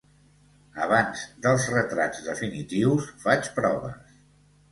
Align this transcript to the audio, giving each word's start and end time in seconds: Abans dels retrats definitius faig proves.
Abans 0.85 1.19
dels 1.43 1.67
retrats 1.75 2.23
definitius 2.29 3.09
faig 3.27 3.51
proves. 3.59 4.19